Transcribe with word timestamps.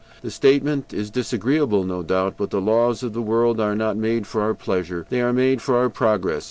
The 0.23 0.31
statement 0.31 0.95
is 0.95 1.11
disagreeable, 1.11 1.83
no 1.83 2.01
doubt; 2.01 2.33
but 2.35 2.49
the 2.49 2.59
laws 2.59 3.03
of 3.03 3.13
the 3.13 3.21
world 3.21 3.59
are 3.59 3.75
not 3.75 3.97
made 3.97 4.25
for 4.25 4.41
our 4.41 4.55
pleasure, 4.55 5.05
they 5.11 5.21
are 5.21 5.31
made 5.31 5.61
for 5.61 5.77
our 5.77 5.91
progress. 5.91 6.39